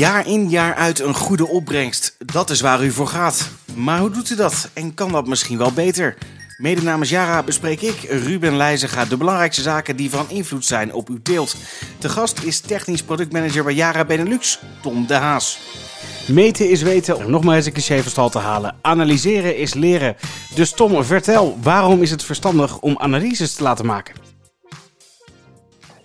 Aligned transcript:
Jaar 0.00 0.26
in 0.26 0.48
jaar 0.48 0.74
uit 0.74 1.00
een 1.00 1.14
goede 1.14 1.46
opbrengst. 1.46 2.16
Dat 2.18 2.50
is 2.50 2.60
waar 2.60 2.84
u 2.84 2.90
voor 2.90 3.06
gaat. 3.06 3.50
Maar 3.74 3.98
hoe 3.98 4.10
doet 4.10 4.30
u 4.30 4.36
dat? 4.36 4.70
En 4.72 4.94
kan 4.94 5.12
dat 5.12 5.26
misschien 5.26 5.58
wel 5.58 5.72
beter? 5.72 6.16
Mede 6.56 6.82
namens 6.82 7.10
Jara 7.10 7.42
bespreek 7.42 7.80
ik, 7.80 8.00
Ruben 8.02 8.56
Leijzenga, 8.56 9.04
de 9.04 9.16
belangrijkste 9.16 9.62
zaken 9.62 9.96
die 9.96 10.10
van 10.10 10.30
invloed 10.30 10.64
zijn 10.64 10.92
op 10.92 11.08
uw 11.08 11.22
teelt. 11.22 11.56
De 11.98 12.08
gast 12.08 12.42
is 12.42 12.60
technisch 12.60 13.02
productmanager 13.02 13.64
bij 13.64 13.74
Jara 13.74 14.04
Benelux, 14.04 14.58
Tom 14.82 15.06
de 15.06 15.14
Haas. 15.14 15.58
Meten 16.26 16.70
is 16.70 16.82
weten, 16.82 17.16
om 17.16 17.30
nog 17.30 17.44
maar 17.44 17.56
eens 17.56 17.66
een 17.66 18.30
te 18.30 18.38
halen. 18.38 18.76
Analyseren 18.80 19.56
is 19.56 19.74
leren. 19.74 20.16
Dus 20.54 20.72
Tom, 20.72 21.04
vertel, 21.04 21.58
waarom 21.62 22.02
is 22.02 22.10
het 22.10 22.22
verstandig 22.22 22.78
om 22.78 22.98
analyses 22.98 23.54
te 23.54 23.62
laten 23.62 23.86
maken? 23.86 24.29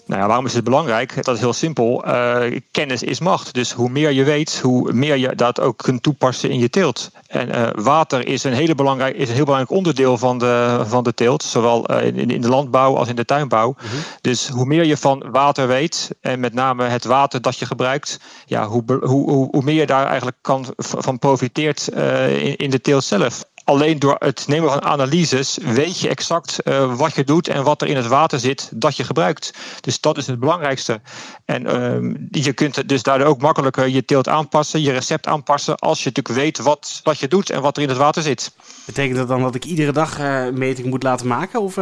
Nou 0.06 0.22
ja, 0.22 0.28
waarom 0.28 0.46
is 0.46 0.54
het 0.54 0.64
belangrijk? 0.64 1.24
Dat 1.24 1.36
is 1.36 1.42
heel 1.42 1.54
simpel. 1.54 2.08
Uh, 2.08 2.60
kennis 2.72 3.04
is 3.04 3.20
macht. 3.20 3.54
Dus 3.54 3.72
hoe 3.72 3.90
meer 3.90 4.12
je 4.12 4.24
weet, 4.24 4.60
hoe 4.60 4.94
meer 4.94 5.18
je 5.18 5.36
dat 5.36 5.60
ook 5.60 5.78
kunt 5.78 6.04
toepassen 6.04 6.50
in 6.50 6.60
je 6.60 6.70
teelt. 6.70 7.12
En 7.28 7.48
uh, 7.48 7.68
water 7.76 8.28
is 8.28 8.44
een, 8.44 8.54
hele 8.54 8.76
belangrijk, 8.76 9.16
is 9.16 9.30
een 9.30 9.36
heel 9.36 9.44
belangrijk 9.44 9.78
onderdeel 9.78 10.18
van 10.18 10.38
de, 10.38 10.84
van 10.88 11.04
de 11.04 11.14
teelt. 11.14 11.44
Zowel 11.44 11.92
uh, 11.92 12.06
in, 12.06 12.30
in 12.30 12.42
de 12.42 12.50
landbouw 12.50 12.96
als 12.98 13.08
in 13.08 13.16
de 13.16 13.26
tuinbouw. 13.26 13.68
Mm 13.68 13.90
-hmm. 13.90 14.00
Dus 14.22 14.48
hoe 14.48 14.66
meer 14.66 14.84
je 14.84 14.98
van 14.98 15.32
water 15.32 15.68
weet, 15.68 16.10
en 16.22 16.40
met 16.40 16.54
name 16.54 16.84
het 16.84 17.06
water 17.06 17.42
dat 17.42 17.58
je 17.58 17.66
gebruikt, 17.66 18.20
ja, 18.46 18.68
hoe, 18.68 18.84
hoe, 18.88 19.32
hoe, 19.32 19.48
hoe 19.52 19.64
meer 19.64 19.76
je 19.76 19.86
daar 19.86 20.06
eigenlijk 20.06 20.38
kan, 20.42 20.66
van 20.78 21.20
profiteert 21.20 21.88
in, 21.88 22.56
in 22.56 22.70
de 22.70 22.82
teelt 22.82 23.04
zelf 23.04 23.44
alleen 23.66 24.00
door 24.00 24.16
het 24.20 24.44
nemen 24.48 24.70
van 24.70 24.82
analyses 24.82 25.58
weet 25.62 26.00
je 26.00 26.10
exact 26.10 26.58
uh, 26.64 26.96
wat 26.96 27.16
je 27.16 27.24
doet 27.24 27.48
en 27.48 27.64
wat 27.64 27.82
er 27.82 27.88
in 27.88 27.96
het 27.96 28.08
water 28.08 28.40
zit 28.40 28.70
dat 28.74 28.98
je 28.98 29.04
gebruikt. 29.04 29.54
Dus 29.82 30.02
dat 30.02 30.18
is 30.18 30.28
het 30.28 30.40
belangrijkste. 30.40 31.02
En 31.46 31.64
uh, 31.64 32.16
je 32.44 32.54
kunt 32.54 32.90
dus 32.90 33.04
daardoor 33.04 33.28
ook 33.28 33.42
makkelijker 33.42 33.88
je 33.88 34.06
teelt 34.06 34.28
aanpassen, 34.28 34.82
je 34.82 34.92
recept 34.92 35.28
aanpassen, 35.28 35.76
als 35.76 36.04
je 36.04 36.10
natuurlijk 36.10 36.36
weet 36.36 36.58
wat, 36.58 37.00
wat 37.04 37.20
je 37.20 37.28
doet 37.28 37.50
en 37.50 37.62
wat 37.62 37.78
er 37.78 37.84
in 37.84 37.90
het 37.90 37.98
water 37.98 38.22
zit. 38.22 38.56
Betekent 38.86 39.18
dat 39.18 39.28
dan 39.28 39.42
dat 39.42 39.56
ik 39.56 39.66
iedere 39.66 39.92
dag 39.92 40.20
uh, 40.20 40.50
meting 40.50 40.88
moet 40.88 41.04
laten 41.04 41.28
maken? 41.28 41.62
Of 41.62 41.76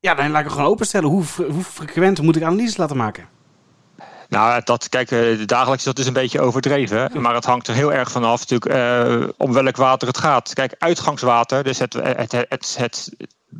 ja, 0.00 0.14
dan 0.14 0.30
laat 0.30 0.38
ik 0.38 0.44
het 0.44 0.54
gewoon 0.54 0.70
openstellen. 0.70 1.08
Hoe, 1.08 1.24
hoe 1.50 1.64
frequent 1.64 2.22
moet 2.22 2.36
ik 2.36 2.42
analyses 2.42 2.76
laten 2.76 2.96
maken? 2.96 3.35
Nou, 4.28 4.60
dat, 4.64 4.88
kijk, 4.88 5.10
dagelijks 5.48 5.84
dat 5.84 5.98
is 5.98 6.06
een 6.06 6.12
beetje 6.12 6.40
overdreven. 6.40 7.20
Maar 7.20 7.34
het 7.34 7.44
hangt 7.44 7.68
er 7.68 7.74
heel 7.74 7.92
erg 7.92 8.10
vanaf 8.10 8.48
natuurlijk 8.48 8.74
uh, 8.74 9.28
om 9.36 9.52
welk 9.52 9.76
water 9.76 10.08
het 10.08 10.18
gaat. 10.18 10.52
Kijk, 10.52 10.74
uitgangswater, 10.78 11.64
dus 11.64 11.78
het, 11.78 11.92
het, 11.92 12.32
het, 12.32 12.46
het, 12.48 12.76
het 12.78 13.10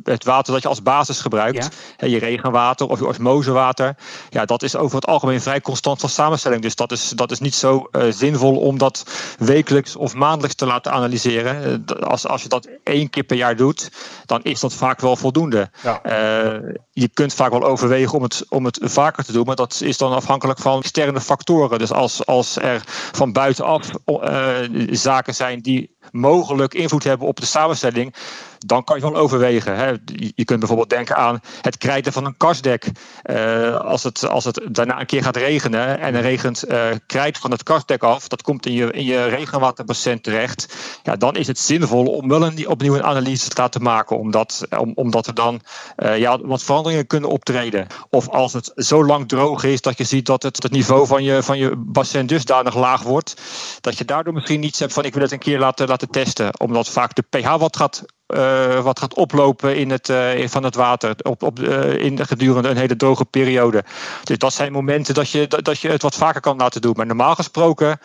het 0.03 0.23
water 0.23 0.53
dat 0.53 0.61
je 0.61 0.67
als 0.67 0.81
basis 0.81 1.19
gebruikt, 1.19 1.69
ja. 1.97 2.07
je 2.07 2.19
regenwater 2.19 2.87
of 2.87 2.99
je 2.99 3.07
osmosewater, 3.07 3.95
ja, 4.29 4.45
dat 4.45 4.63
is 4.63 4.75
over 4.75 4.95
het 4.95 5.07
algemeen 5.07 5.41
vrij 5.41 5.61
constant 5.61 5.99
van 5.99 6.09
samenstelling. 6.09 6.61
Dus 6.61 6.75
dat 6.75 6.91
is, 6.91 7.09
dat 7.09 7.31
is 7.31 7.39
niet 7.39 7.55
zo 7.55 7.87
uh, 7.91 8.03
zinvol 8.11 8.57
om 8.57 8.77
dat 8.77 9.05
wekelijks 9.37 9.95
of 9.95 10.13
maandelijks 10.13 10.55
te 10.55 10.65
laten 10.65 10.91
analyseren. 10.91 11.85
Als, 11.99 12.27
als 12.27 12.41
je 12.43 12.49
dat 12.49 12.67
één 12.83 13.09
keer 13.09 13.23
per 13.23 13.37
jaar 13.37 13.55
doet, 13.55 13.91
dan 14.25 14.43
is 14.43 14.59
dat 14.59 14.73
vaak 14.73 15.01
wel 15.01 15.15
voldoende. 15.15 15.69
Ja. 15.83 16.01
Uh, 16.05 16.73
je 16.91 17.07
kunt 17.13 17.33
vaak 17.33 17.51
wel 17.51 17.63
overwegen 17.63 18.17
om 18.17 18.23
het, 18.23 18.45
om 18.49 18.65
het 18.65 18.79
vaker 18.81 19.23
te 19.23 19.31
doen, 19.31 19.45
maar 19.45 19.55
dat 19.55 19.81
is 19.83 19.97
dan 19.97 20.13
afhankelijk 20.13 20.59
van 20.59 20.79
externe 20.79 21.21
factoren. 21.21 21.79
Dus 21.79 21.91
als, 21.91 22.25
als 22.25 22.57
er 22.57 22.81
van 23.11 23.31
buitenaf 23.31 23.89
uh, 24.05 24.55
zaken 24.91 25.35
zijn 25.35 25.61
die 25.61 25.95
mogelijk 26.11 26.73
invloed 26.73 27.03
hebben 27.03 27.27
op 27.27 27.39
de 27.39 27.45
samenstelling, 27.45 28.13
dan 28.59 28.83
kan 28.83 28.95
je 28.95 29.01
wel 29.01 29.15
overwegen. 29.15 29.75
Hè. 29.75 29.93
Je 30.35 30.45
kunt 30.45 30.59
bijvoorbeeld 30.59 30.89
denken 30.89 31.15
aan 31.15 31.39
het 31.61 31.77
krijten 31.77 32.13
van 32.13 32.25
een 32.25 32.37
kastdek. 32.37 32.91
Uh, 33.25 33.79
als, 33.79 34.03
het, 34.03 34.27
als 34.27 34.43
het 34.43 34.61
daarna 34.69 34.99
een 34.99 35.05
keer 35.05 35.23
gaat 35.23 35.35
regenen 35.35 35.99
en 35.99 36.15
er 36.15 36.21
regent 36.21 36.71
uh, 36.71 36.85
krijt 37.05 37.37
van 37.37 37.51
het 37.51 37.63
kastdek 37.63 38.03
af, 38.03 38.27
dat 38.27 38.41
komt 38.41 38.65
in 38.65 38.73
je, 38.73 38.91
in 38.91 39.03
je 39.03 39.25
regenwaterbassin 39.25 40.21
terecht, 40.21 40.75
ja, 41.03 41.15
dan 41.15 41.35
is 41.35 41.47
het 41.47 41.59
zinvol 41.59 42.05
om 42.05 42.29
wel 42.29 42.43
een, 42.43 42.67
opnieuw 42.67 42.95
een 42.95 43.03
analyse 43.03 43.49
te 43.49 43.61
laten 43.61 43.81
maken, 43.81 44.17
omdat, 44.17 44.67
om, 44.77 44.91
omdat 44.95 45.27
er 45.27 45.33
dan 45.33 45.61
uh, 45.97 46.17
ja, 46.17 46.39
wat 46.41 46.63
veranderingen 46.63 47.07
kunnen 47.07 47.29
optreden. 47.29 47.87
Of 48.09 48.29
als 48.29 48.53
het 48.53 48.71
zo 48.75 49.05
lang 49.05 49.27
droog 49.27 49.63
is 49.63 49.81
dat 49.81 49.97
je 49.97 50.03
ziet 50.03 50.25
dat 50.25 50.43
het, 50.43 50.63
het 50.63 50.71
niveau 50.71 51.07
van 51.07 51.23
je, 51.23 51.43
van 51.43 51.57
je 51.57 51.75
bassin 51.75 52.25
dusdanig 52.25 52.75
laag 52.75 53.01
wordt, 53.01 53.41
dat 53.81 53.97
je 53.97 54.05
daardoor 54.05 54.33
misschien 54.33 54.59
niets 54.59 54.79
hebt 54.79 54.93
van 54.93 55.03
ik 55.03 55.13
wil 55.13 55.23
het 55.23 55.31
een 55.31 55.39
keer 55.39 55.59
laten, 55.59 55.87
laten 56.01 56.23
testen, 56.23 56.59
omdat 56.59 56.89
vaak 56.89 57.15
de 57.15 57.23
pH 57.29 57.57
wat 57.57 57.77
gaat 57.77 58.05
uh, 58.27 58.83
wat 58.83 58.99
gaat 58.99 59.13
oplopen 59.13 59.75
in 59.77 59.89
het, 59.89 60.09
uh, 60.09 60.47
van 60.47 60.63
het 60.63 60.75
water 60.75 61.15
op, 61.21 61.43
op, 61.43 61.59
uh, 61.59 62.03
in 62.03 62.25
gedurende 62.25 62.69
een 62.69 62.77
hele 62.77 62.95
droge 62.95 63.25
periode. 63.25 63.83
Dus 64.23 64.37
dat 64.37 64.53
zijn 64.53 64.71
momenten 64.71 65.13
dat 65.13 65.29
je, 65.29 65.47
dat 65.47 65.79
je 65.79 65.89
het 65.89 66.01
wat 66.01 66.15
vaker 66.15 66.41
kan 66.41 66.57
laten 66.57 66.81
doen. 66.81 66.93
Maar 66.95 67.05
normaal 67.05 67.35
gesproken, 67.35 67.99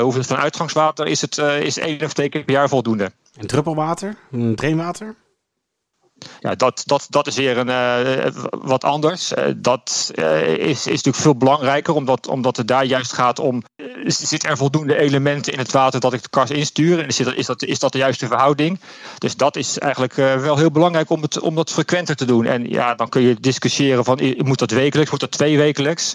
hoeveel 0.00 0.22
van 0.22 0.36
uitgangswater 0.36 1.06
is 1.06 1.20
het 1.20 1.38
is 1.38 1.78
één 1.78 2.04
of 2.04 2.12
twee 2.12 2.28
keer 2.28 2.44
per 2.44 2.54
jaar 2.54 2.68
voldoende. 2.68 3.12
En 3.36 3.46
druppelwater? 3.46 4.16
Drainwater? 4.54 5.14
Ja, 6.40 6.54
dat, 6.54 6.82
dat, 6.86 7.06
dat 7.08 7.26
is 7.26 7.36
weer 7.36 7.58
een, 7.58 7.68
uh, 7.68 8.42
wat 8.50 8.84
anders. 8.84 9.32
Uh, 9.32 9.44
dat 9.56 10.10
uh, 10.14 10.42
is, 10.48 10.68
is 10.68 10.84
natuurlijk 10.84 11.16
veel 11.16 11.36
belangrijker, 11.36 11.94
omdat, 11.94 12.26
omdat 12.28 12.56
het 12.56 12.68
daar 12.68 12.84
juist 12.84 13.12
gaat 13.12 13.38
om. 13.38 13.62
zit 14.06 14.44
er 14.44 14.56
voldoende 14.56 14.96
elementen 14.96 15.52
in 15.52 15.58
het 15.58 15.72
water 15.72 16.00
dat 16.00 16.12
ik 16.12 16.22
de 16.22 16.28
kast 16.28 16.50
instuur? 16.52 16.98
En 16.98 17.06
is 17.06 17.16
dat, 17.16 17.34
is 17.34 17.46
dat, 17.46 17.62
is 17.62 17.78
dat 17.78 17.92
de 17.92 17.98
juiste 17.98 18.26
verhouding? 18.26 18.80
Dus 19.18 19.36
dat 19.36 19.56
is 19.56 19.78
eigenlijk 19.78 20.14
wel 20.14 20.56
heel 20.56 20.70
belangrijk 20.70 21.10
om, 21.10 21.22
het, 21.22 21.40
om 21.40 21.54
dat 21.54 21.72
frequenter 21.72 22.16
te 22.16 22.24
doen. 22.24 22.46
En 22.46 22.70
ja, 22.70 22.94
dan 22.94 23.08
kun 23.08 23.22
je 23.22 23.40
discussiëren 23.40 24.04
van 24.04 24.20
moet 24.36 24.58
dat 24.58 24.70
wekelijks, 24.70 25.10
moet 25.10 25.20
dat 25.20 25.30
twee 25.30 25.58
wekelijks? 25.58 26.14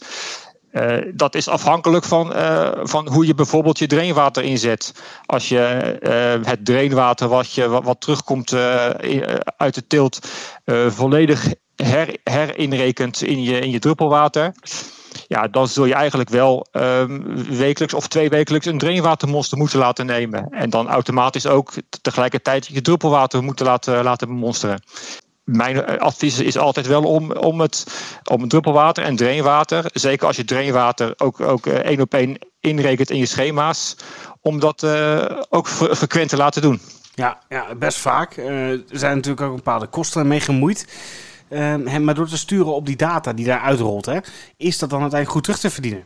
Uh, 0.74 0.98
dat 1.14 1.36
is 1.36 1.48
afhankelijk 1.48 2.06
van, 2.06 2.36
uh, 2.36 2.70
van 2.84 3.08
hoe 3.08 3.26
je 3.26 3.36
bijvoorbeeld 3.36 3.80
je 3.80 3.88
drainwater 3.88 4.44
inzet. 4.44 4.94
Als 5.26 5.50
je 5.50 5.98
uh, 6.40 6.48
het 6.48 6.66
drainwater 6.66 7.28
wat, 7.28 7.54
je, 7.54 7.70
wat, 7.70 8.02
terugkomt 8.02 8.54
uit 9.58 9.74
de 9.74 9.88
tilt 9.88 10.20
volledig 10.88 11.54
her, 11.76 12.18
herinrekent 12.24 13.22
in 13.22 13.44
je, 13.44 13.60
in 13.60 13.70
je 13.70 13.80
druppelwater. 13.80 14.54
Ja, 15.28 15.48
dan 15.48 15.68
zul 15.68 15.86
je 15.86 15.94
eigenlijk 15.94 16.30
wel 16.30 16.68
um, 16.72 17.46
wekelijks 17.50 17.94
of 17.94 18.08
twee 18.08 18.30
wekelijks 18.30 18.66
een 18.66 18.78
drainwatermonster 18.78 19.58
moeten 19.58 19.80
laten 19.80 20.06
nemen. 20.06 20.50
En 20.50 20.70
dan 20.70 20.90
automatisch 20.90 21.48
ook 21.48 21.74
tegelijkertijd 22.02 22.66
je 22.68 22.82
druppelwater 22.82 23.44
moeten 23.44 23.66
laten, 23.66 24.04
laten 24.04 24.28
bemonsteren 24.28 24.82
mijn 25.44 26.00
advies 26.00 26.40
is 26.40 26.58
altijd 26.58 26.88
wel 26.88 27.04
om, 27.04 27.32
om, 27.32 27.62
het, 27.62 27.86
om 28.24 28.48
druppelwater 28.48 29.04
en 29.04 29.16
drainwater, 29.16 29.86
zeker 29.94 30.28
als 30.28 30.36
je 30.36 30.46
drainwater 30.46 31.14
ook, 31.18 31.40
ook 31.40 31.66
één 31.66 32.02
op 32.02 32.14
één 32.14 32.38
inrekent 32.60 33.10
in 33.10 33.18
je 33.18 33.26
schema's, 33.26 33.96
om 34.42 34.60
dat 34.60 34.84
uh, 34.84 35.26
ook 35.50 35.68
frequent 35.68 36.30
te 36.30 36.38
laten 36.38 36.62
doen. 36.62 36.82
Ja, 37.16 37.40
ja 37.50 37.76
best 37.76 37.98
vaak. 37.98 38.38
Er 38.38 38.84
zijn 38.92 39.16
natuurlijk 39.16 39.42
ook 39.42 39.56
bepaalde 39.56 39.88
kosten 39.88 40.28
mee 40.28 40.40
gemoeid. 40.40 40.88
Uh, 41.50 41.98
maar 41.98 42.16
door 42.16 42.28
te 42.28 42.38
sturen 42.38 42.76
op 42.76 42.86
die 42.86 42.96
data 42.96 43.34
die 43.34 43.46
daar 43.46 43.60
uitrolt, 43.60 44.06
hè, 44.06 44.20
is 44.58 44.78
dat 44.78 44.90
dan 44.90 45.02
uiteindelijk 45.02 45.32
goed 45.32 45.44
terug 45.44 45.60
te 45.60 45.70
verdienen? 45.70 46.04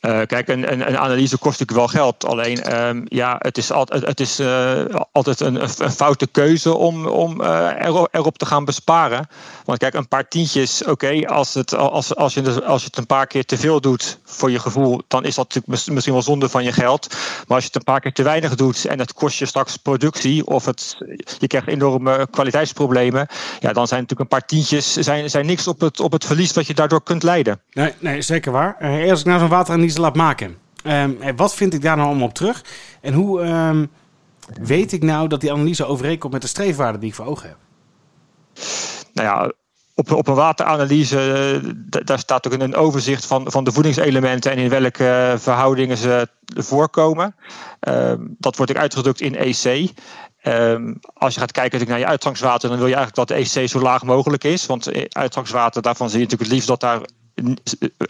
Uh, 0.00 0.20
kijk, 0.26 0.48
een, 0.48 0.72
een, 0.72 0.88
een, 0.88 0.98
analyse 0.98 1.38
kost 1.38 1.58
natuurlijk 1.58 1.92
wel 1.92 2.02
geld. 2.02 2.24
Alleen, 2.24 2.86
um, 2.86 3.04
ja, 3.08 3.36
het 3.38 3.58
is, 3.58 3.72
altijd, 3.72 4.06
het 4.06 4.20
is 4.20 4.40
uh, 4.40 4.84
altijd 5.12 5.40
een, 5.40 5.62
een, 5.62 5.90
foute 5.90 6.26
keuze 6.26 6.74
om, 6.74 7.06
om 7.06 7.40
uh, 7.40 7.70
erop, 7.78 8.08
erop, 8.10 8.38
te 8.38 8.46
gaan 8.46 8.64
besparen. 8.64 9.28
Want 9.64 9.78
kijk, 9.78 9.94
een 9.94 10.08
paar 10.08 10.28
tientjes, 10.28 10.84
oké, 10.84 11.26
als, 11.26 11.72
als, 11.72 12.16
als, 12.16 12.34
je, 12.34 12.64
als 12.64 12.80
je 12.80 12.86
het 12.86 12.96
een 12.96 13.06
paar 13.06 13.26
keer 13.26 13.44
te 13.44 13.58
veel 13.58 13.80
doet 13.80 14.18
voor 14.24 14.50
je 14.50 14.58
gevoel, 14.58 15.00
dan 15.08 15.24
is 15.24 15.34
dat 15.34 15.54
natuurlijk 15.54 15.88
misschien 15.88 16.12
wel 16.12 16.22
zonde 16.22 16.48
van 16.48 16.64
je 16.64 16.72
geld. 16.72 17.08
Maar 17.10 17.56
als 17.56 17.64
je 17.64 17.70
het 17.72 17.76
een 17.76 17.92
paar 17.92 18.00
keer 18.00 18.12
te 18.12 18.22
weinig 18.22 18.54
doet 18.54 18.84
en 18.84 18.98
het 18.98 19.12
kost 19.12 19.38
je 19.38 19.46
straks 19.46 19.76
productie 19.76 20.46
of 20.46 20.64
het, 20.64 20.96
je 21.38 21.46
krijgt 21.46 21.68
enorme 21.68 22.26
kwaliteitsproblemen, 22.30 23.26
ja, 23.58 23.72
dan 23.72 23.86
zijn 23.86 24.00
natuurlijk 24.00 24.30
een 24.30 24.38
paar 24.38 24.46
tientjes 24.46 24.92
zijn, 24.92 25.30
zijn 25.30 25.46
niks 25.46 25.68
op 25.68 25.80
het, 25.80 26.00
op 26.00 26.12
het 26.12 26.24
verlies 26.24 26.52
wat 26.52 26.66
je 26.66 26.74
daardoor 26.74 27.02
kunt 27.02 27.22
leiden. 27.22 27.60
Nee, 27.72 27.94
nee 27.98 28.22
zeker 28.22 28.52
waar. 28.52 28.76
als 29.10 29.20
ik 29.20 29.26
nou 29.26 29.38
zo'n 29.38 29.48
laat 29.98 30.16
maken. 30.16 30.56
Um, 30.84 31.18
wat 31.36 31.54
vind 31.54 31.74
ik 31.74 31.82
daar 31.82 31.96
nou 31.96 32.08
allemaal 32.08 32.28
op 32.28 32.34
terug? 32.34 32.64
En 33.00 33.12
hoe 33.12 33.40
um, 33.40 33.90
weet 34.60 34.92
ik 34.92 35.02
nou 35.02 35.28
dat 35.28 35.40
die 35.40 35.52
analyse 35.52 35.84
overeenkomt 35.84 36.32
met 36.32 36.42
de 36.42 36.48
streefwaarde 36.48 36.98
die 36.98 37.08
ik 37.08 37.14
voor 37.14 37.26
ogen 37.26 37.48
heb? 37.48 37.56
Nou 39.12 39.28
ja, 39.28 39.52
op, 39.94 40.12
op 40.12 40.28
een 40.28 40.34
wateranalyse, 40.34 41.60
daar 42.04 42.18
staat 42.18 42.46
ook 42.46 42.60
een 42.60 42.74
overzicht 42.74 43.26
van, 43.26 43.50
van 43.50 43.64
de 43.64 43.72
voedingselementen 43.72 44.50
en 44.50 44.58
in 44.58 44.68
welke 44.68 45.04
uh, 45.04 45.38
verhoudingen 45.38 45.96
ze 45.96 46.28
voorkomen. 46.44 47.34
Um, 47.80 48.36
dat 48.38 48.56
wordt 48.56 48.72
ook 48.72 48.78
uitgedrukt 48.78 49.20
in 49.20 49.36
EC. 49.36 49.90
Als 51.12 51.34
je 51.34 51.40
gaat 51.40 51.52
kijken 51.52 51.88
naar 51.88 51.98
je 51.98 52.06
uitgangswater, 52.06 52.68
dan 52.68 52.78
wil 52.78 52.86
je 52.86 52.94
eigenlijk 52.94 53.28
dat 53.28 53.38
de 53.38 53.60
EC 53.60 53.68
zo 53.68 53.80
laag 53.80 54.02
mogelijk 54.02 54.44
is. 54.44 54.66
Want 54.66 54.86
eh, 54.86 55.04
uitgangswater, 55.08 55.82
daarvan 55.82 56.10
zie 56.10 56.18
je 56.18 56.24
natuurlijk 56.24 56.50
het 56.50 56.58
liefst 56.58 56.68
dat 56.68 56.80
daar 56.80 57.00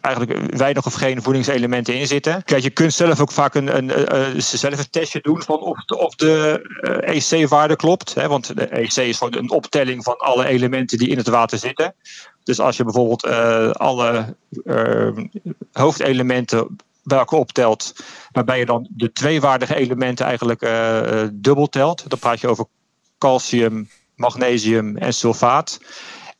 eigenlijk 0.01 0.57
weinig 0.57 0.87
of 0.87 0.95
geen 0.95 1.23
voedingselementen 1.23 1.95
in 1.95 2.07
zitten. 2.07 2.45
Kijk, 2.45 2.63
je 2.63 2.71
kunt 2.71 2.93
zelf 2.93 3.21
ook 3.21 3.33
vaak 3.33 3.55
een, 3.55 3.77
een, 3.77 4.17
een 4.17 4.43
zelf 4.43 4.79
een 4.79 4.91
testje 4.91 5.21
doen 5.21 5.43
van 5.43 5.61
of 5.61 5.85
de, 5.85 5.99
of 5.99 6.15
de 6.15 6.63
EC-waarde 7.01 7.77
klopt. 7.77 8.15
Hè? 8.15 8.29
Want 8.29 8.57
de 8.57 8.67
EC 8.67 8.97
is 8.97 9.19
gewoon 9.19 9.37
een 9.37 9.51
optelling 9.51 10.05
van 10.05 10.19
alle 10.19 10.47
elementen 10.47 10.99
die 10.99 11.09
in 11.09 11.17
het 11.17 11.29
water 11.29 11.59
zitten. 11.59 11.95
Dus 12.45 12.61
als 12.61 12.77
je 12.77 12.85
bijvoorbeeld 12.85 13.27
alle 13.77 14.37
hoofdelementen 15.73 16.77
elkaar 17.05 17.39
optelt, 17.39 17.95
waarbij 18.33 18.59
je 18.59 18.67
dan 18.67 18.87
de 18.91 19.13
tweewaardige 19.13 19.75
elementen 19.75 20.27
eigenlijk 20.27 20.61
dubbel 21.33 21.67
telt, 21.67 22.11
dan 22.11 22.19
praat 22.19 22.41
je 22.41 22.49
over 22.49 22.65
calcium, 23.19 23.89
magnesium 24.15 24.97
en 24.97 25.15
sulfaat. 25.15 25.81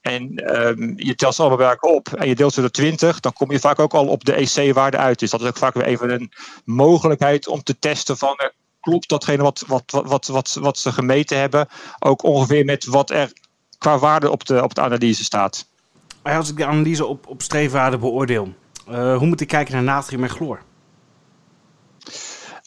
En 0.01 0.35
ehm, 0.35 0.93
je 0.97 1.15
telt 1.15 1.35
ze 1.35 1.41
allemaal 1.41 1.59
bij 1.59 1.91
op 1.91 2.09
en 2.09 2.29
je 2.29 2.35
deelt 2.35 2.53
ze 2.53 2.61
door 2.61 2.71
20, 2.71 3.21
dan 3.21 3.33
kom 3.33 3.51
je 3.51 3.61
vaak 3.61 3.79
ook 3.79 3.95
al 3.95 4.07
op 4.07 4.25
de 4.25 4.35
EC-waarde 4.35 4.97
uit. 4.97 5.19
Dus 5.19 5.31
dat 5.31 5.41
is 5.41 5.47
ook 5.47 5.57
vaak 5.57 5.75
weer 5.75 5.85
even 5.85 6.11
een 6.11 6.33
mogelijkheid 6.65 7.49
om 7.49 7.63
te 7.63 7.79
testen 7.79 8.17
van 8.17 8.39
uh, 8.43 8.49
klopt 8.81 9.09
datgene 9.09 9.43
wat, 9.43 9.65
wat, 9.67 10.03
wat, 10.05 10.27
wat, 10.27 10.59
wat 10.61 10.79
ze 10.79 10.93
gemeten 10.93 11.39
hebben, 11.39 11.69
ook 11.99 12.23
ongeveer 12.23 12.65
met 12.65 12.85
wat 12.85 13.11
er 13.11 13.33
qua 13.79 13.99
waarde 13.99 14.31
op 14.31 14.45
de, 14.45 14.63
op 14.63 14.75
de 14.75 14.81
analyse 14.81 15.25
staat. 15.25 15.69
Als 16.23 16.51
ik 16.51 16.57
de 16.57 16.67
analyse 16.67 17.07
op, 17.07 17.27
op 17.27 17.43
streefwaarde 17.43 17.99
beoordeel, 17.99 18.55
uh, 18.89 19.17
hoe 19.17 19.27
moet 19.27 19.41
ik 19.41 19.49
kijken 19.49 19.75
naar 19.75 19.83
natrium 19.83 20.23
en 20.23 20.31
chloor? 20.31 20.63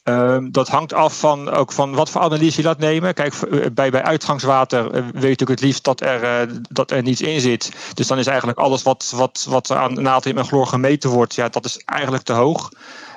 Um, 0.03 0.51
dat 0.51 0.67
hangt 0.67 0.93
af 0.93 1.19
van, 1.19 1.49
ook 1.49 1.71
van 1.71 1.95
wat 1.95 2.09
voor 2.09 2.21
analyse 2.21 2.61
je 2.61 2.67
laat 2.67 2.77
nemen. 2.77 3.13
Kijk, 3.13 3.33
eh, 3.33 3.65
bij, 3.73 3.91
bij 3.91 4.03
uitgangswater 4.03 4.95
uh, 4.95 5.07
weet 5.13 5.39
je 5.39 5.45
het 5.45 5.61
liefst 5.61 5.83
dat 5.83 6.01
er, 6.01 6.49
uh, 6.49 6.55
dat 6.69 6.91
er 6.91 7.01
niets 7.01 7.21
in 7.21 7.41
zit. 7.41 7.71
Dus 7.93 8.07
dan 8.07 8.17
is 8.17 8.27
eigenlijk 8.27 8.57
alles 8.57 8.83
wat, 8.83 9.13
wat, 9.15 9.45
wat 9.49 9.71
aan 9.71 10.01
natrium 10.01 10.37
en 10.37 10.45
chloor 10.45 10.67
gemeten 10.67 11.09
wordt, 11.09 11.35
ja, 11.35 11.49
dat 11.49 11.65
is 11.65 11.77
eigenlijk 11.85 12.23
te 12.23 12.33
hoog. 12.33 12.71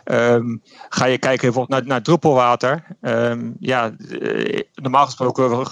Um, 0.04 0.62
ga 0.88 1.04
je 1.04 1.18
kijken 1.18 1.40
bijvoorbeeld 1.40 1.78
naar, 1.80 1.88
naar 1.88 2.02
druppelwater. 2.02 2.96
Um, 3.00 3.56
ja, 3.60 3.96
normaal 4.74 5.04
gesproken 5.04 5.66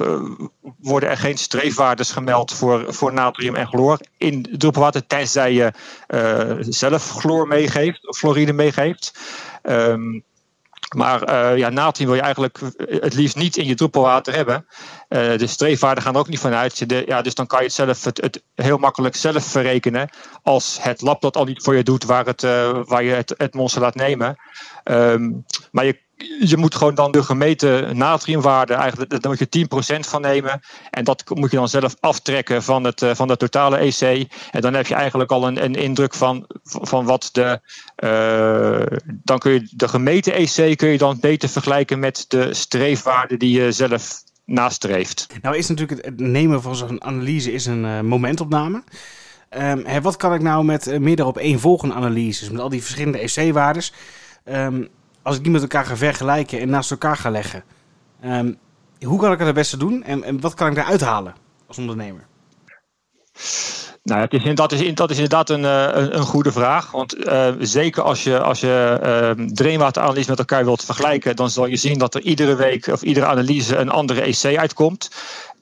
worden 0.81 1.09
er 1.09 1.17
geen 1.17 1.39
streefwaardes 1.39 2.11
gemeld 2.11 2.53
voor, 2.53 2.95
voor 2.95 3.13
natrium 3.13 3.55
en 3.55 3.67
chloor 3.67 3.99
in 4.17 4.57
druppelwater, 4.59 5.07
tenzij 5.07 5.53
je 5.53 5.73
zelf 6.61 7.11
chloor 7.11 7.47
meegeeft, 7.47 8.09
of 8.09 8.17
fluoride 8.17 8.53
meegeeft. 8.53 9.19
Um, 9.63 10.25
maar 10.95 11.29
uh, 11.29 11.59
ja, 11.59 11.69
natrium 11.69 12.09
wil 12.09 12.19
je 12.19 12.25
eigenlijk 12.25 12.59
het 12.77 13.15
liefst 13.15 13.37
niet 13.37 13.57
in 13.57 13.67
je 13.67 13.75
druppelwater 13.75 14.35
hebben. 14.35 14.67
Uh, 15.15 15.39
de 15.39 15.47
streefwaarden 15.47 16.05
gaan 16.05 16.15
er 16.15 16.21
ook 16.21 16.29
niet 16.29 16.39
vanuit. 16.39 16.85
Ja, 17.07 17.23
dus 17.23 17.35
dan 17.35 17.47
kan 17.47 17.59
je 17.59 17.65
het, 17.65 17.75
zelf, 17.75 18.05
het, 18.05 18.43
heel 18.55 18.79
makkelijk 18.79 19.17
zelf 19.17 19.45
verrekenen. 19.45 20.09
Als 20.43 20.79
het 20.81 21.01
lab 21.01 21.21
dat 21.21 21.37
al 21.37 21.45
niet 21.45 21.63
voor 21.63 21.77
je 21.77 21.83
doet 21.83 22.05
waar, 22.05 22.27
het, 22.27 22.43
uh, 22.43 22.81
waar 22.85 23.03
je 23.03 23.25
het, 23.37 23.55
monster 23.55 23.81
laat 23.81 23.95
nemen. 23.95 24.37
Um, 24.85 25.45
maar 25.71 25.85
je 25.85 26.03
je 26.41 26.57
moet 26.57 26.75
gewoon 26.75 26.95
dan 26.95 27.11
de 27.11 27.23
gemeten 27.23 27.97
natriumwaarde, 27.97 28.75
eigenlijk, 28.75 29.11
daar 29.11 29.31
moet 29.31 29.39
je 29.53 29.67
10% 29.97 30.09
van 30.09 30.21
nemen. 30.21 30.61
En 30.91 31.05
dat 31.05 31.25
moet 31.29 31.51
je 31.51 31.57
dan 31.57 31.69
zelf 31.69 31.97
aftrekken 32.01 32.63
van, 32.63 32.85
het, 32.85 33.05
van 33.13 33.29
de 33.29 33.37
totale 33.37 33.77
EC. 33.77 34.29
En 34.51 34.61
dan 34.61 34.75
heb 34.75 34.87
je 34.87 34.95
eigenlijk 34.95 35.31
al 35.31 35.47
een, 35.47 35.65
een 35.65 35.75
indruk 35.75 36.15
van, 36.15 36.47
van 36.63 37.05
wat 37.05 37.29
de. 37.33 37.61
Dan 39.07 39.39
kun 39.39 39.53
je 39.53 39.69
de 39.71 39.89
gemeten 39.89 40.35
EC 40.35 40.77
kun 40.77 40.89
je 40.89 40.99
dan 40.99 41.21
beter 41.21 41.49
vergelijken 41.49 41.99
met 41.99 42.25
de 42.29 42.55
streefwaarde 42.55 43.37
die 43.37 43.61
je 43.61 43.73
zelf 43.73 44.23
nastreeft. 44.45 45.27
Nou 45.43 45.57
is 45.57 45.69
natuurlijk 45.69 46.05
het 46.05 46.21
nemen 46.21 46.63
van 46.63 46.77
zo'n 46.77 47.05
analyse 47.05 47.53
is 47.53 47.67
een 47.67 47.85
uh, 47.85 48.01
momentopname. 48.01 48.83
Um, 49.51 49.85
hè, 49.85 50.01
wat 50.01 50.17
kan 50.17 50.35
ik 50.35 50.43
nou 50.43 50.65
met 50.65 50.87
uh, 50.87 50.99
meer 50.99 51.27
op 51.27 51.39
één 51.39 51.61
volgende 51.61 51.95
analyses, 51.95 52.51
met 52.51 52.61
al 52.61 52.69
die 52.69 52.83
verschillende 52.83 53.19
EC-waardes? 53.19 53.93
Um, 54.45 54.89
als 55.23 55.37
ik 55.37 55.43
die 55.43 55.53
met 55.53 55.63
elkaar 55.63 55.85
ga 55.85 55.97
vergelijken 55.97 56.61
en 56.61 56.69
naast 56.69 56.91
elkaar 56.91 57.17
ga 57.17 57.31
leggen, 57.31 57.65
um, 58.25 58.59
hoe 59.01 59.21
kan 59.21 59.33
ik 59.33 59.39
het 59.39 59.47
het 59.47 59.57
beste 59.57 59.77
doen 59.77 60.03
en, 60.03 60.23
en 60.23 60.41
wat 60.41 60.55
kan 60.55 60.71
ik 60.71 60.77
eruit 60.77 61.01
halen 61.01 61.35
als 61.67 61.79
ondernemer? 61.79 62.27
Nou, 64.05 64.21
het 64.31 64.57
dat, 64.57 64.73
is, 64.73 64.81
is 64.81 65.11
inderdaad 65.11 65.51
een, 65.51 65.65
eh, 65.65 65.89
een, 65.93 66.17
een 66.17 66.23
goede 66.23 66.53
vraag. 66.53 66.91
Want 66.91 67.27
uh, 67.27 67.49
zeker 67.59 68.03
als 68.03 68.25
je, 68.25 68.41
als 68.41 68.61
je 68.61 69.01
uh, 69.39 69.47
drainwateranalyse 69.47 70.31
met 70.31 70.39
elkaar 70.39 70.65
wilt 70.65 70.85
vergelijken, 70.85 71.37
dan 71.37 71.51
zal 71.51 71.67
je 71.67 71.77
zien 71.77 71.99
dat 71.99 72.15
er 72.15 72.21
iedere 72.21 72.55
week 72.55 72.87
of 72.87 73.03
iedere 73.03 73.27
analyse 73.27 73.77
een 73.77 73.89
andere 73.89 74.21
EC 74.21 74.57
uitkomt. 74.59 75.11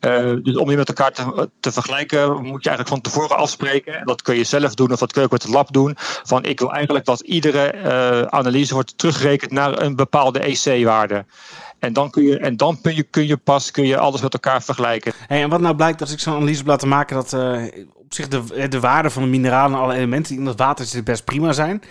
Uh, 0.00 0.32
dus 0.42 0.56
om 0.56 0.68
die 0.68 0.76
met 0.76 0.88
elkaar 0.88 1.12
te, 1.12 1.50
te, 1.60 1.72
vergelijken, 1.72 2.32
moet 2.32 2.64
je 2.64 2.68
eigenlijk 2.68 2.88
van 2.88 3.00
tevoren 3.00 3.36
afspreken. 3.36 3.94
En 3.98 4.06
dat 4.06 4.22
kun 4.22 4.36
je 4.36 4.44
zelf 4.44 4.74
doen 4.74 4.92
of 4.92 4.98
dat 4.98 5.12
kun 5.12 5.20
je 5.20 5.26
ook 5.26 5.32
met 5.32 5.42
het 5.42 5.52
lab 5.52 5.72
doen. 5.72 5.94
Van 6.22 6.44
ik 6.44 6.58
wil 6.58 6.72
eigenlijk 6.72 7.04
dat 7.04 7.20
iedere 7.20 8.30
analyse 8.30 8.74
wordt 8.74 8.98
teruggerekend 8.98 9.50
naar 9.50 9.82
een 9.82 9.96
bepaalde 9.96 10.38
EC-waarde. 10.38 11.24
En 11.78 11.92
dan, 11.92 12.10
kun 12.10 12.22
je, 12.22 12.38
en 12.38 12.56
dan 12.56 12.80
kun, 12.80 12.94
je, 12.94 13.02
kun 13.02 13.26
je 13.26 13.36
pas 13.36 13.70
kun 13.70 13.86
je 13.86 13.98
alles 13.98 14.20
met 14.20 14.32
elkaar 14.32 14.62
vergelijken. 14.62 15.12
Hey, 15.26 15.42
en 15.42 15.48
wat 15.48 15.60
nou 15.60 15.74
blijkt 15.74 16.00
als 16.00 16.12
ik 16.12 16.20
zo'n 16.20 16.34
analyse 16.34 16.64
laten 16.64 16.88
maken 16.88 17.16
dat 17.16 17.32
zich 18.14 18.28
de, 18.28 18.68
de 18.68 18.80
waarde 18.80 19.10
van 19.10 19.22
de 19.22 19.28
mineralen 19.28 19.76
en 19.76 19.82
alle 19.84 19.94
elementen 19.94 20.36
in 20.36 20.44
dat 20.44 20.58
water 20.58 21.02
best 21.02 21.24
prima 21.24 21.52
zijn. 21.52 21.82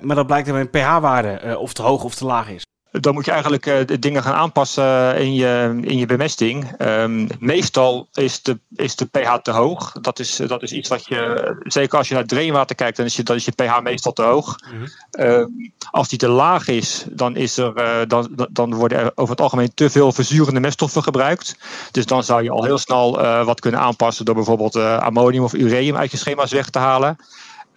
maar 0.00 0.16
dat 0.16 0.26
blijkt 0.26 0.46
dat 0.46 0.54
mijn 0.54 0.70
pH-waarde 0.70 1.58
of 1.58 1.72
te 1.72 1.82
hoog 1.82 2.04
of 2.04 2.14
te 2.14 2.24
laag 2.24 2.48
is 2.48 2.64
dan 3.00 3.14
moet 3.14 3.24
je 3.24 3.30
eigenlijk 3.30 3.66
uh, 3.66 3.78
dingen 4.00 4.22
gaan 4.22 4.34
aanpassen 4.34 5.16
in 5.16 5.34
je, 5.34 5.78
in 5.80 5.98
je 5.98 6.06
bemesting. 6.06 6.80
Um, 6.80 7.26
meestal 7.38 8.08
is 8.12 8.42
de, 8.42 8.58
is 8.74 8.96
de 8.96 9.04
pH 9.04 9.34
te 9.34 9.50
hoog. 9.50 9.92
Dat 10.00 10.18
is, 10.18 10.36
dat 10.36 10.62
is 10.62 10.72
iets 10.72 10.88
wat 10.88 11.06
je, 11.06 11.56
zeker 11.62 11.98
als 11.98 12.08
je 12.08 12.14
naar 12.14 12.26
drainwater 12.26 12.76
kijkt, 12.76 12.96
dan 12.96 13.06
is 13.06 13.16
je, 13.16 13.22
dan 13.22 13.36
is 13.36 13.44
je 13.44 13.52
pH 13.52 13.80
meestal 13.82 14.12
te 14.12 14.22
hoog. 14.22 14.56
Mm 14.72 14.78
-hmm. 14.78 15.24
uh, 15.26 15.46
als 15.90 16.08
die 16.08 16.18
te 16.18 16.28
laag 16.28 16.68
is, 16.68 17.04
dan, 17.10 17.36
is 17.36 17.56
er, 17.56 17.72
uh, 17.76 18.08
dan, 18.08 18.48
dan 18.50 18.74
worden 18.74 18.98
er 18.98 19.12
over 19.14 19.30
het 19.30 19.40
algemeen 19.40 19.74
te 19.74 19.90
veel 19.90 20.12
verzurende 20.12 20.60
meststoffen 20.60 21.02
gebruikt. 21.02 21.58
Dus 21.90 22.06
dan 22.06 22.24
zou 22.24 22.42
je 22.42 22.50
al 22.50 22.64
heel 22.64 22.78
snel 22.78 23.12
wat 23.44 23.60
kunnen 23.60 23.80
aanpassen 23.80 24.24
door 24.24 24.34
bijvoorbeeld 24.34 24.76
ammonium 24.76 25.44
of 25.44 25.54
ureum 25.54 25.96
uit 25.96 26.10
je 26.10 26.16
schema's 26.16 26.52
weg 26.52 26.70
te 26.70 26.78
halen. 26.78 27.16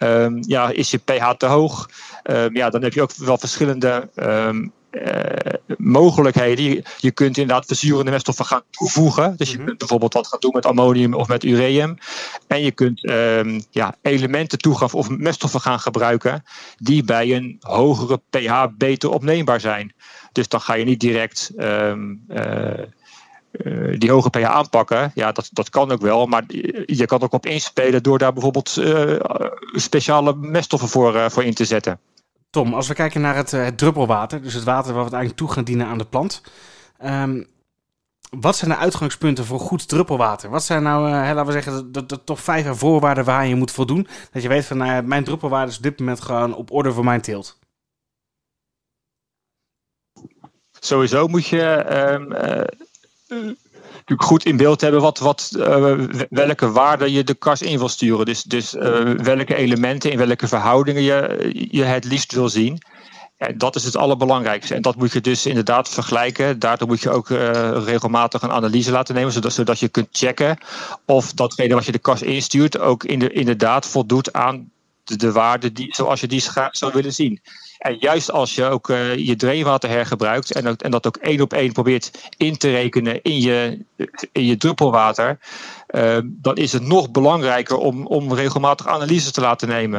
Um, 0.02 0.38
ja, 0.46 0.68
is 0.68 0.90
je 0.90 0.98
pH 0.98 1.30
te 1.30 1.46
hoog? 1.46 1.88
Um, 2.22 2.56
ja, 2.56 2.70
dan 2.70 2.82
heb 2.82 2.92
je 2.92 3.02
ook 3.02 3.14
wel 3.16 3.38
verschillende 3.38 4.08
um, 4.16 4.72
mogelijkheden. 5.76 6.64
Je, 6.64 6.82
je, 6.98 7.10
kunt 7.10 7.38
inderdaad 7.38 7.66
verzurende 7.66 8.10
meststoffen 8.10 8.44
gaan 8.44 8.62
toevoegen. 8.70 9.36
Dus 9.36 9.50
je 9.50 9.56
-hmm. 9.56 9.66
kunt 9.66 9.78
bijvoorbeeld 9.78 10.14
wat 10.14 10.26
gaan 10.26 10.40
doen 10.40 10.52
met 10.54 10.66
ammonium 10.66 11.14
of 11.14 11.28
met 11.28 11.44
ureum. 11.44 11.98
En 12.46 12.62
je 12.62 12.70
kunt 12.70 13.10
um, 13.10 13.62
ja, 13.70 13.94
elementen 14.02 14.58
toegaan 14.58 14.92
of 14.92 15.08
meststoffen 15.10 15.60
gaan 15.60 15.80
gebruiken 15.80 16.44
die 16.78 17.04
bij 17.04 17.34
een 17.34 17.56
hogere 17.60 18.20
pH 18.30 18.64
beter 18.78 19.10
opneembaar 19.10 19.60
zijn. 19.60 19.94
Dus 20.32 20.48
dan 20.48 20.60
ga 20.60 20.74
je 20.74 20.84
niet 20.84 21.00
direct 21.00 21.52
um, 21.56 22.24
uh, 22.28 22.70
uh, 23.52 23.98
die 23.98 24.10
hoge 24.10 24.30
pH 24.30 24.44
aanpakken. 24.44 25.10
Ja, 25.14 25.32
dat, 25.32 25.48
dat 25.52 25.70
kan 25.70 25.90
ook 25.90 26.00
wel. 26.00 26.26
Maar 26.26 26.44
je 26.86 27.06
kan 27.06 27.20
ook 27.20 27.32
op 27.32 27.46
inspelen 27.46 28.02
door 28.02 28.18
daar 28.18 28.32
bijvoorbeeld 28.32 28.80
speciale 29.72 30.34
meststoffen 30.34 30.88
voor, 30.88 31.30
voor 31.30 31.44
in 31.44 31.54
te 31.54 31.64
zetten. 31.64 32.00
Tom, 32.50 32.74
als 32.74 32.88
we 32.88 32.94
kijken 32.94 33.20
naar 33.20 33.36
het, 33.36 33.50
het, 33.50 33.78
druppelwater, 33.78 34.42
dus 34.42 34.54
het 34.54 34.64
water 34.64 34.92
waar 34.92 35.04
we 35.04 35.10
het 35.10 35.12
eigenlijk 35.12 35.42
toe 35.42 35.52
gaan 35.52 35.64
dienen 35.64 35.86
aan 35.86 35.98
de 35.98 36.06
plant. 36.06 36.42
Um, 37.04 37.46
wat 38.30 38.56
zijn 38.56 38.70
de 38.70 38.76
uitgangspunten 38.76 39.44
voor 39.44 39.60
goed 39.60 39.88
druppelwater? 39.88 40.50
Wat 40.50 40.64
zijn 40.64 40.82
nou, 40.82 41.08
uh, 41.08 41.12
laten 41.12 41.46
we 41.46 41.52
zeggen, 41.52 41.92
de, 41.92 42.06
de, 42.24 42.36
5 42.36 42.78
voorwaarden 42.78 43.24
waar 43.24 43.46
je 43.46 43.54
moet 43.54 43.70
voldoen? 43.70 44.06
Dat 44.32 44.42
je 44.42 44.48
weet 44.48 44.64
van, 44.64 44.76
nou, 44.76 45.02
mijn 45.02 45.24
druppelwater 45.24 45.68
is 45.68 45.76
op 45.76 45.82
dit 45.82 45.98
moment 45.98 46.20
gewoon 46.20 46.54
op 46.54 46.70
orde 46.70 46.92
voor 46.92 47.04
mijn 47.04 47.20
teelt. 47.20 47.58
Sowieso 50.72 51.26
moet 51.26 51.46
je 51.46 51.86
um, 52.12 52.32
uh, 52.32 53.54
goed 54.16 54.44
in 54.44 54.56
beeld 54.56 54.80
hebben 54.80 55.00
wat, 55.00 55.18
wat, 55.18 55.52
uh, 55.56 55.94
welke 56.30 56.70
waarden 56.70 57.12
je 57.12 57.24
de 57.24 57.34
kast 57.34 57.62
in 57.62 57.78
wil 57.78 57.88
sturen. 57.88 58.26
Dus, 58.26 58.42
dus 58.42 58.74
uh, 58.74 58.82
welke 59.10 59.54
elementen 59.54 60.10
in 60.10 60.18
welke 60.18 60.48
verhoudingen 60.48 61.02
je, 61.02 61.50
je 61.70 61.82
het 61.82 62.04
liefst 62.04 62.32
wil 62.32 62.48
zien. 62.48 62.78
En 63.36 63.58
dat 63.58 63.76
is 63.76 63.84
het 63.84 63.96
allerbelangrijkste. 63.96 64.74
En 64.74 64.82
dat 64.82 64.96
moet 64.96 65.12
je 65.12 65.20
dus 65.20 65.46
inderdaad 65.46 65.88
vergelijken. 65.88 66.58
Daardoor 66.58 66.88
moet 66.88 67.00
je 67.00 67.10
ook 67.10 67.28
uh, 67.28 67.38
regelmatig 67.84 68.42
een 68.42 68.50
analyse 68.50 68.90
laten 68.90 69.14
nemen, 69.14 69.32
zodat, 69.32 69.52
zodat 69.52 69.78
je 69.78 69.88
kunt 69.88 70.08
checken 70.12 70.58
of 71.06 71.32
datgene 71.32 71.74
wat 71.74 71.84
je 71.84 71.92
de 71.92 71.98
kast 71.98 72.22
instuurt 72.22 72.78
ook 72.78 73.04
in 73.04 73.18
de, 73.18 73.32
inderdaad 73.32 73.86
voldoet 73.86 74.32
aan 74.32 74.70
de, 75.10 75.16
de 75.16 75.32
waarde 75.32 75.72
die, 75.72 75.94
zoals 75.94 76.20
je 76.20 76.26
die 76.26 76.42
zou 76.70 76.92
willen 76.92 77.12
zien. 77.12 77.40
En 77.78 77.96
juist 77.98 78.30
als 78.30 78.54
je 78.54 78.64
ook 78.64 78.88
uh, 78.88 79.16
je 79.16 79.36
drainwater 79.36 79.90
hergebruikt 79.90 80.52
en, 80.52 80.76
en 80.76 80.90
dat 80.90 81.06
ook 81.06 81.16
één 81.16 81.40
op 81.40 81.52
één 81.52 81.72
probeert 81.72 82.30
in 82.36 82.56
te 82.56 82.70
rekenen 82.70 83.22
in 83.22 83.40
je, 83.40 83.84
in 84.32 84.44
je 84.44 84.56
druppelwater, 84.56 85.38
uh, 85.90 86.18
dan 86.24 86.56
is 86.56 86.72
het 86.72 86.82
nog 86.82 87.10
belangrijker 87.10 87.76
om, 87.76 88.06
om 88.06 88.34
regelmatig 88.34 88.86
analyses 88.86 89.32
te 89.32 89.40
laten 89.40 89.68
nemen. 89.68 89.98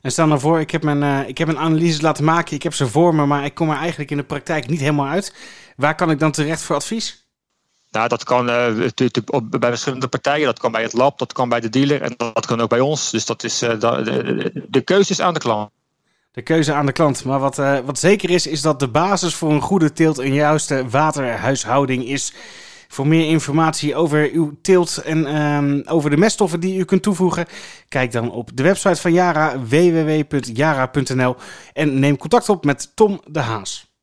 En 0.00 0.10
stel 0.10 0.26
nou 0.26 0.40
voor, 0.40 0.60
ik 0.60 0.70
heb, 0.70 0.82
mijn, 0.82 1.02
uh, 1.02 1.28
ik 1.28 1.38
heb 1.38 1.48
een 1.48 1.58
analyse 1.58 2.02
laten 2.02 2.24
maken, 2.24 2.54
ik 2.54 2.62
heb 2.62 2.74
ze 2.74 2.86
voor 2.86 3.14
me, 3.14 3.26
maar 3.26 3.44
ik 3.44 3.54
kom 3.54 3.70
er 3.70 3.76
eigenlijk 3.76 4.10
in 4.10 4.16
de 4.16 4.24
praktijk 4.24 4.68
niet 4.68 4.80
helemaal 4.80 5.08
uit. 5.08 5.34
Waar 5.76 5.94
kan 5.94 6.10
ik 6.10 6.18
dan 6.18 6.32
terecht 6.32 6.62
voor 6.62 6.76
advies? 6.76 7.25
Nou, 7.90 8.08
dat 8.08 8.24
kan 8.24 8.48
uh, 8.48 8.88
bij 9.50 9.68
verschillende 9.68 10.08
partijen. 10.08 10.46
Dat 10.46 10.58
kan 10.58 10.72
bij 10.72 10.82
het 10.82 10.92
lab, 10.92 11.18
dat 11.18 11.32
kan 11.32 11.48
bij 11.48 11.60
de 11.60 11.68
dealer 11.68 12.02
en 12.02 12.14
dat 12.16 12.46
kan 12.46 12.60
ook 12.60 12.68
bij 12.68 12.80
ons. 12.80 13.10
Dus 13.10 13.26
dat 13.26 13.44
is, 13.44 13.62
uh, 13.62 13.80
de, 14.68 14.80
keuze 14.84 15.10
is 15.10 15.20
aan 15.20 15.34
de 15.34 15.40
klant 15.40 15.70
de 16.36 16.42
keuze 16.42 16.72
aan 16.72 16.86
de 16.86 16.92
klant. 16.92 17.24
Maar 17.24 17.38
wat, 17.38 17.58
uh, 17.58 17.78
wat 17.84 17.98
zeker 17.98 18.30
is, 18.30 18.46
is 18.46 18.62
dat 18.62 18.80
de 18.80 18.88
basis 18.88 19.34
voor 19.34 19.50
een 19.50 19.60
goede 19.60 19.92
teelt 19.92 20.18
een 20.18 20.34
juiste 20.34 20.88
waterhuishouding 20.88 22.04
is. 22.04 22.32
Voor 22.88 23.06
meer 23.06 23.28
informatie 23.28 23.94
over 23.94 24.30
uw 24.32 24.58
teelt 24.62 24.96
en 24.96 25.26
ehm, 25.26 25.80
over 25.84 26.10
de 26.10 26.16
meststoffen 26.16 26.60
die 26.60 26.78
u 26.78 26.84
kunt 26.84 27.02
toevoegen, 27.02 27.46
kijk 27.88 28.12
dan 28.12 28.30
op 28.30 28.50
de 28.54 28.62
website 28.62 29.00
van 29.00 29.12
Yara 29.12 29.60
www.yara.nl 29.60 31.36
en 31.72 31.98
neem 31.98 32.16
contact 32.16 32.48
op 32.48 32.64
met 32.64 32.92
Tom 32.94 33.20
de 33.26 33.40
Haas. 33.40 33.95